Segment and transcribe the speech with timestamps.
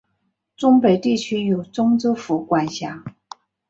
[0.57, 3.03] 忠北地区由忠州府管辖。